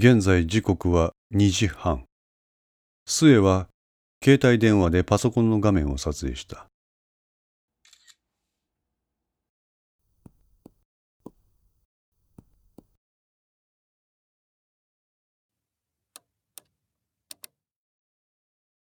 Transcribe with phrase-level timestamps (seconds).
[0.00, 2.04] 現在時刻は2時半。
[3.04, 3.66] 末は
[4.22, 6.68] 携帯電話でパソコンの画面を撮影した。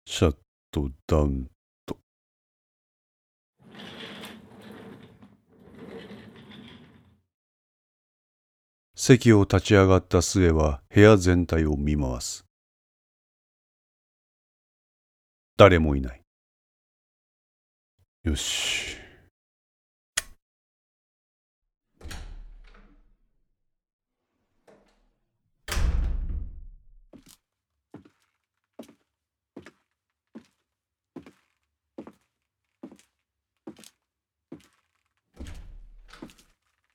[0.05, 0.35] シャッ
[0.71, 1.49] トダウン
[9.03, 12.45] 席を立ち上がった末は部屋全体を見回す。
[15.57, 16.21] 誰もいない。
[18.23, 18.95] よし。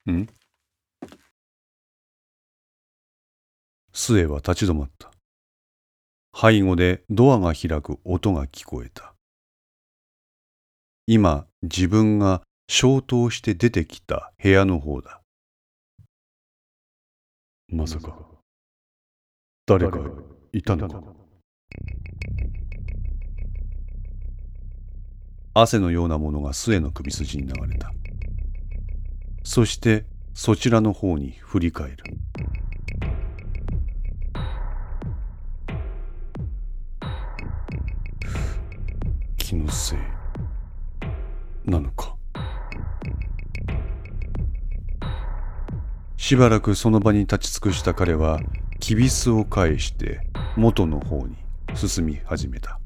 [0.09, 0.36] ん？
[4.07, 5.11] 末は立ち止まった。
[6.33, 9.13] 背後でドアが開く音が聞こえた。
[11.07, 15.21] 今、自分が消灯して出てきた部屋の方だ。
[17.67, 18.17] まさか、
[19.65, 19.99] 誰か
[20.53, 21.03] いたのか。
[25.53, 27.91] 汗のようなものが末の首筋に流れた。
[29.43, 31.97] そしてそちらの方に振り返る。
[39.49, 39.99] 気のせい
[41.63, 42.17] なのか？
[46.17, 48.41] しばらくその場に立ち尽くした彼は、
[48.81, 50.19] きびすを返して
[50.57, 51.37] 元の方に
[51.75, 52.81] 進み始めた。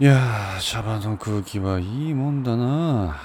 [0.00, 3.20] いやー、シャバの空気はいいもんだな。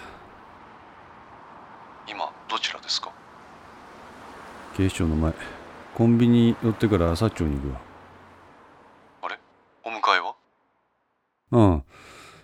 [2.06, 3.14] 今どちらですか？
[4.76, 5.34] 警視庁の前、
[5.96, 7.80] コンビニ寄ってから薩長に行くわ。
[9.22, 9.40] あれ？
[9.86, 10.36] お迎えは？
[11.52, 11.84] うん。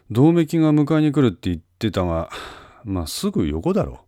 [0.10, 2.30] 同盟が迎えに来るって言ってたが、
[2.86, 4.06] まあすぐ横だろ。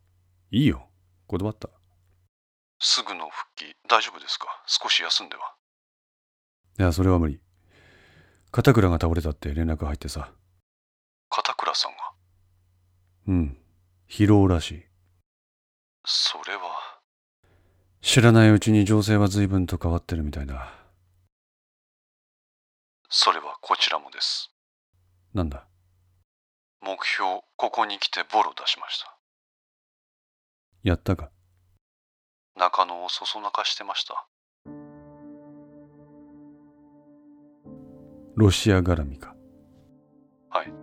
[0.51, 0.87] いいよ。
[1.27, 1.67] 断った。
[2.79, 4.47] すぐの復帰大丈夫ですか？
[4.67, 5.41] 少し休んでは
[6.79, 7.41] いや、それは無理。
[8.55, 10.31] 片倉が倒れたって連絡入ってさ。
[11.31, 11.97] 片倉さんが？
[13.29, 13.57] うん。
[14.07, 14.83] 疲労らしい。
[16.05, 16.61] それは
[18.03, 20.71] 知らないうちに情勢は随分と変わってるみたいだ。
[23.09, 24.51] それはこちらもです
[25.33, 25.65] なんだ？
[26.79, 29.17] 目標ここに来てボロ出しました
[30.83, 31.31] やったか？
[32.55, 34.27] 中野をそそなかしてました
[38.35, 39.35] ロシア絡みか。
[40.49, 40.73] はい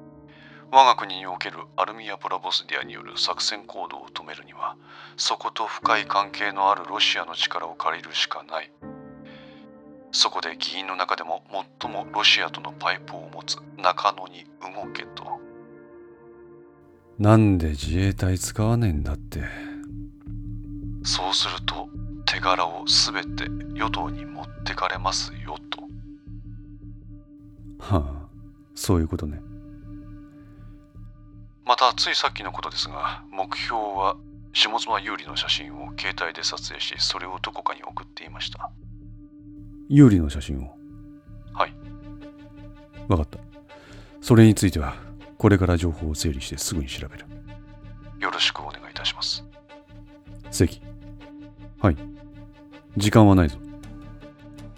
[0.72, 4.76] 我が国におけるアルミア・プラボスディアによる作戦行動を止めるには
[5.16, 8.70] そこと深い関係のあるロシアの力を借りるしかない
[10.12, 11.42] そこで議員の中でも
[11.80, 15.40] 最もロシアとのパイプを持つ中野に動けと
[17.18, 19.42] なんで自衛隊使わねえんだって。
[21.02, 21.88] そうすると
[22.26, 23.44] 手柄をすべて
[23.74, 25.89] 与党に持ってかれますよと
[27.80, 28.28] はあ、
[28.74, 29.40] そういうことね。
[31.64, 34.16] またついさっきのことですが目標は
[34.52, 38.70] 下妻有利の写真を携帯で撮影しそれをどこかに送っていました
[39.88, 40.76] 有利の写真を？
[41.52, 41.74] はい
[43.08, 43.38] わかった。
[44.20, 44.94] それについては、
[45.36, 47.24] これから情報を整理してすぐに調べる。
[48.20, 49.44] よろしくお願いいたします
[50.50, 50.80] 関。
[51.80, 51.96] はい。
[52.96, 53.56] 時間はないぞ。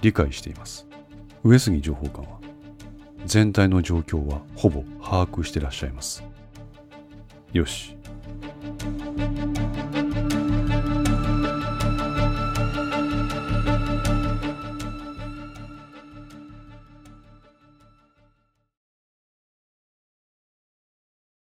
[0.00, 0.86] 理解しています。
[1.44, 2.40] 上杉情報官は、
[3.26, 6.22] 全体の状況はほぼ把握してらっしゃいます。
[7.52, 7.96] よし。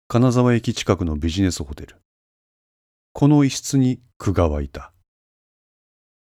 [0.08, 1.96] 金沢駅近くのビジネスホテル。
[3.14, 4.92] この一室に久我はいた。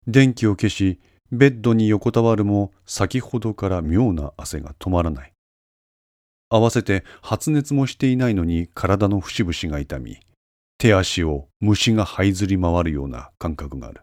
[0.05, 0.99] 電気を消し、
[1.31, 5.33] ベッドに横たわるも先ほどから妙な汗が止まらない。
[6.49, 10.19] 合わせて発熱もしていないのに体の節々が痛み、
[10.79, 14.01] 手足を虫が這いずり回るような感覚がある。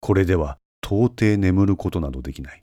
[0.00, 2.62] これでは到底眠ることなどできない。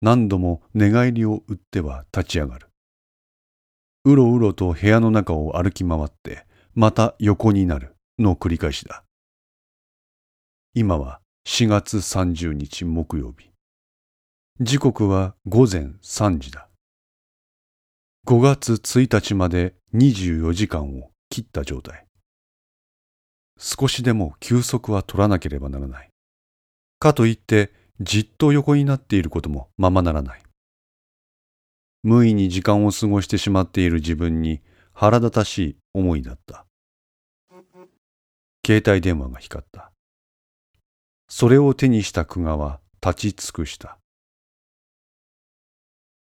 [0.00, 2.68] 何度も寝返りを打っては立ち上がる。
[4.04, 9.04] うろうろと部屋の中を歩き回って、また横になるの繰り返しだ。
[10.74, 13.50] 今は4月30日木曜日。
[14.60, 16.67] 時刻は午前3時だ。
[18.28, 22.04] 5月1日まで24時間を切った状態。
[23.58, 26.10] 少しでも休息は取らなければならない。
[26.98, 30.42] かといってじっと横になっていることもままならない。
[32.02, 34.60] 無意に時間を過ごしてしまっている自分に
[34.92, 36.66] 腹立たしい思いだった。
[38.62, 39.90] 携帯電話が光った。
[41.30, 43.97] それを手にした久我は立ち尽くした。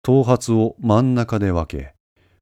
[0.05, 1.93] 頭髪を真ん中で分け、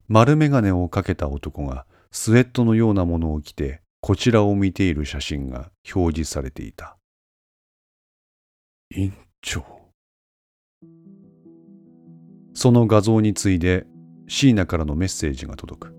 [0.08, 6.98] 丸眼鏡をかけた男がスウェットのようなものを着てこちらを見ている写真が表示されていた。
[8.96, 9.64] 院長。
[12.56, 13.86] その画像に次いで
[14.28, 15.96] 椎名からのメッセージが届く。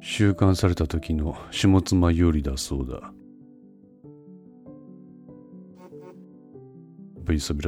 [0.00, 3.12] 収監された時の下妻有利だそうだ。
[7.24, 7.62] ベイサビ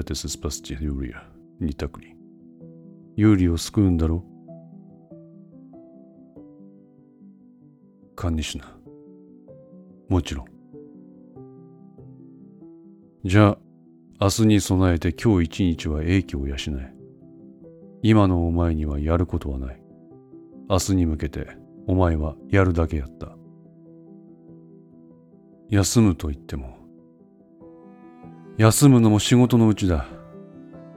[1.61, 2.17] 二択に。
[3.17, 4.25] 有利を救うんだろ
[8.17, 8.65] 管理しな。
[10.09, 10.47] もちろん。
[13.25, 13.59] じゃあ、
[14.21, 16.93] 明日に備えて今日一日は英気を養え。
[18.03, 19.83] 今のお前にはやることはない。
[20.69, 21.49] 明日に向けて
[21.87, 23.37] お前はやるだけやった。
[25.69, 26.77] 休むと言っても、
[28.59, 30.20] 休むのも仕事のうちだ。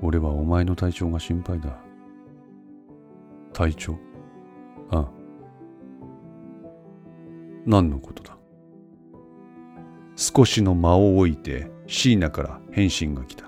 [0.04, 1.78] 俺はお前の体調が心配だ。
[3.54, 3.96] 体調？
[4.92, 5.10] ああ。
[7.66, 8.38] 何のことだ？
[10.18, 13.46] 少しの間を置いて椎名から返信が来た。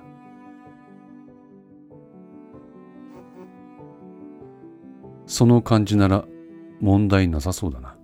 [5.26, 6.26] その感じなら
[6.80, 7.98] 問題なさそうだな。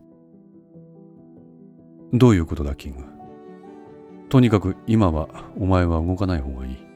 [2.13, 3.05] どういうことだ、キング？
[4.27, 6.90] とにかく今はお前は動かない方がいい。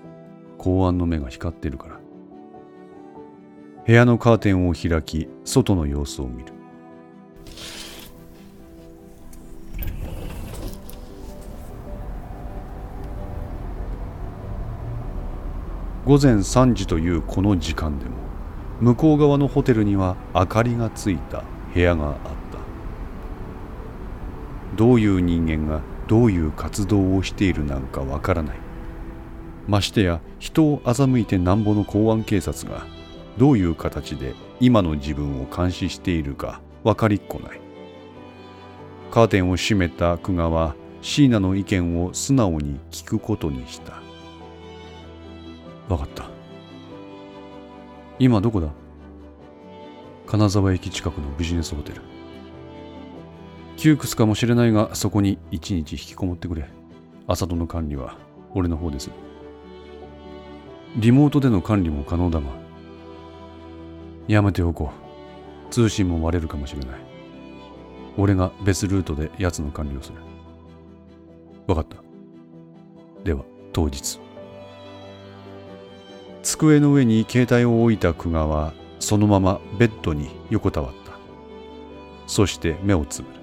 [0.58, 2.00] 公安の目が光ってるから。
[3.86, 6.56] 部屋のカーテンを開き、外の様子を見る。
[16.06, 18.12] 午前3時というこの時間でも
[18.80, 21.44] 向こう側のホテルには明かりがついた
[21.74, 22.26] 部屋があった
[24.76, 28.65] どういう人間がどういう活動をしているなんかわからない
[29.68, 32.86] ましてや人を欺いてなんぼの公安警察が
[33.38, 37.60] どういう形で今の自分を監視しているか分かりっこない。
[39.12, 44.02] カーテンを閉めた久我は椎名の意見を素直に聞くことにした。
[45.88, 46.26] 分かった。
[48.20, 48.70] 今どこだ？
[50.28, 52.02] 金沢駅近くのビジネスホテル。
[53.78, 56.70] 窮屈かもしれないがそこに一日引きこもってくれ。
[57.28, 58.18] 浅戸の管理は
[58.54, 59.10] 俺の方です
[60.98, 62.48] リモートでの管理も可能だが
[64.28, 65.06] やめておこう。
[65.72, 66.90] 通信も割れるかもしれない。
[68.18, 70.18] 俺が別ルートで奴の管理をする。
[71.68, 71.98] 分かった。
[73.24, 73.44] では
[73.74, 74.22] 当日。
[76.44, 81.12] 机の上に携帯を置いた久我はそのままベッドに横たわった。
[82.26, 83.36] そして目をつぶる。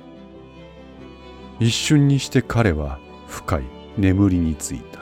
[1.60, 3.62] 一瞬にして彼は深い
[3.98, 5.01] 眠りについた。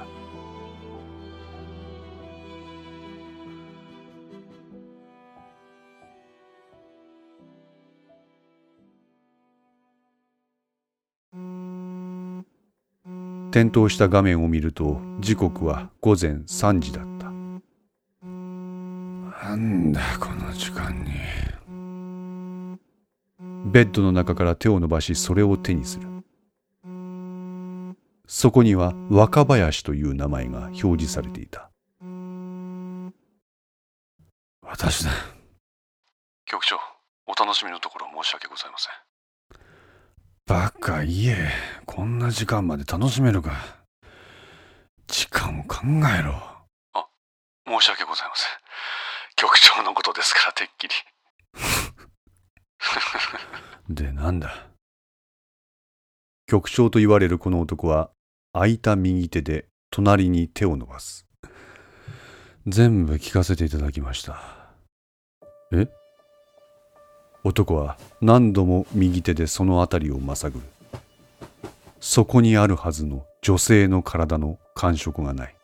[13.50, 17.30] 点灯した画面を見ると時刻は午前3時だった。
[18.24, 21.10] なんだこの時間に。
[23.72, 26.08] ベッドの中から手を伸ばしそれを手にする。
[28.26, 31.70] そこには若林という名前が表示されていた。
[34.62, 35.10] 私だ。
[36.44, 36.76] 局長
[37.26, 38.92] お楽しみのところ申し訳ございません
[40.50, 41.48] バカ言え。
[41.86, 43.52] こんな時間まで楽しめるか。
[45.06, 45.78] 時間を考
[46.18, 46.32] えろ。
[46.92, 47.06] あ
[47.68, 48.48] 申し訳ございません。
[49.36, 50.94] 局長のことですからてっきり。
[53.94, 54.66] でなんだ？
[56.48, 58.10] 局長と言われるこの男は
[58.52, 61.28] 空いた右手で隣に手を伸ばす。
[62.66, 64.74] 全部聞かせていただきました。
[65.72, 65.86] え？
[67.42, 70.64] 男は何度も右手でその辺りをまさぐる
[72.00, 75.54] そこにあるはずの女性の体の感触がない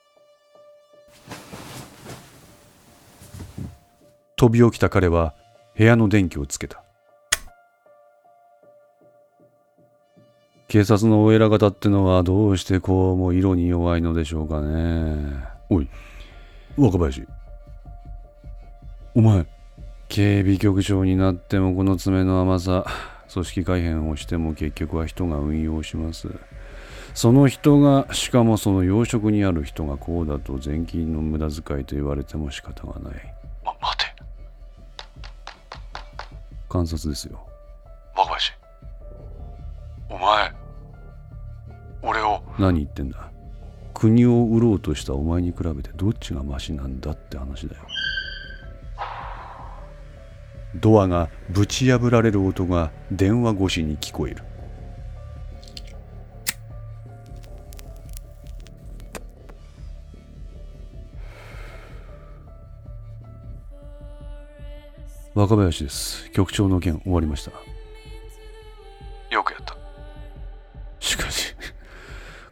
[4.36, 5.34] 飛び起きた彼は
[5.76, 6.82] 部屋の電気をつけた
[10.68, 15.44] 警察のお偉方ってのはどうしてこうも色に弱いのでしょうかね。
[15.70, 15.88] おい、
[16.76, 17.24] 若林。
[19.14, 19.46] お前、
[20.08, 22.86] 警備局長になってもこの爪の甘さ、
[23.32, 26.28] 組織改変をしても結局は人が運用します。
[27.12, 33.34] その人が、しかもその養殖にある人がこうだと税金の無駄遣いと言われても仕方がない。
[33.64, 34.14] ま、待て。
[36.68, 37.40] 観察ですよ。
[38.14, 38.52] 若林。
[40.10, 40.52] お前、
[42.02, 42.42] 俺を。
[42.58, 43.30] 何言ってんだ。
[43.94, 47.82] 国を売ろうとしたお前に比べてどっちがマシなんだって話だよ。
[50.80, 54.42] ドアがぶち破られる音が電話越しに聞こえる。
[65.34, 66.30] 若林です。
[66.30, 67.52] 局長の件終わりました。
[69.30, 69.76] よくやった。
[70.98, 71.54] しかし、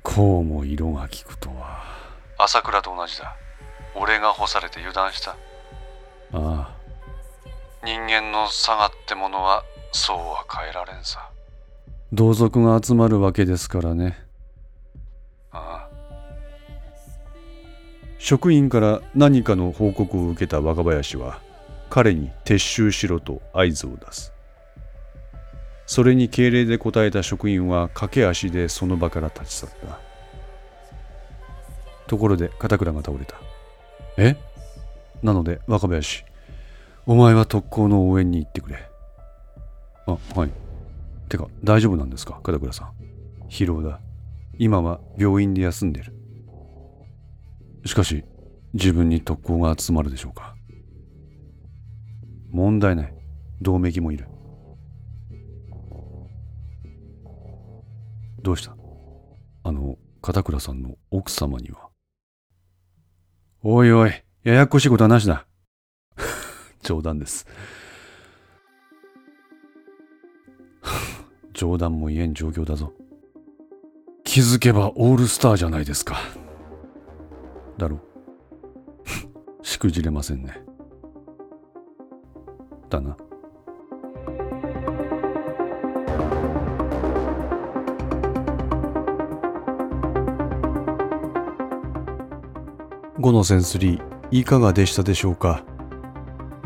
[0.02, 1.82] こうも色が効くとは。
[2.38, 3.36] 朝倉と同じだ。
[3.94, 5.36] 俺が干されて油断した。
[8.14, 11.30] 間の差がってものはそうは変えられんさ。
[12.12, 14.16] 同族が集まるわけですからね。
[15.50, 15.94] ああ。
[18.18, 21.40] 職員から何かの報告を受けた若林は
[21.90, 24.32] 彼に撤収しろと合図を出す
[25.86, 30.00] それに敬礼で答えた職員は駆け足でその場から立ち去った
[32.06, 33.36] ところで片倉が倒れた
[34.16, 34.36] え？
[35.22, 36.24] なので若林
[37.06, 38.78] お前は特攻の応援に行ってくれ
[40.06, 40.50] あはい
[41.28, 42.40] てか大丈夫なんですか？
[42.42, 42.92] 片倉さん
[43.48, 44.00] 疲労だ
[44.58, 46.14] 今は病院で休んでる
[47.84, 48.24] しかし
[48.72, 50.54] 自分に特攻が集まるでしょうか？
[52.50, 53.14] 問題ない。
[53.60, 54.26] 同盟もいる。
[58.42, 58.76] どうした？
[59.64, 61.88] あの、片倉さんの奥様には。
[63.62, 65.46] おいおい、ややこしいことはなしだ。
[66.84, 67.46] 冗談です。
[71.52, 72.92] 冗談も言えん状況だぞ。
[74.22, 76.18] 気づけばオールスターじゃないですか。
[77.76, 77.98] だろ。
[79.62, 80.64] しくじれませんね。
[82.84, 83.16] ったな。
[93.18, 95.64] 5のセンスリーいかがでしたでしょうか？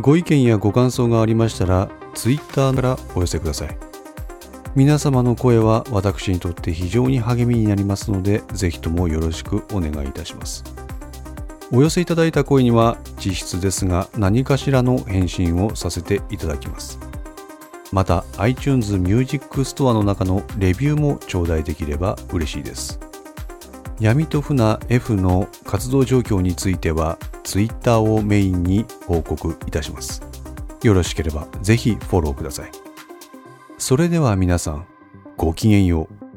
[0.00, 3.76] ご意見やご感想がありましたら Twitter からお寄せください。
[4.76, 10.62] 皆様の声は私にとって非常に励みになりますのでぜひともよろしくお願いいたします。
[11.72, 16.98] お寄せいただいた声には実質ですが何かしらの返信をさせていただきます。
[17.90, 23.07] また iTunes Music Store の中のレビューも頂戴できれば嬉しいです。
[24.00, 30.22] 闇と船 F の活動状況については Twitter をメインに報告いたします。
[30.82, 32.70] よろしければぜひフォローください。
[33.76, 34.86] それでは皆さん
[35.36, 36.27] ごきげんよう。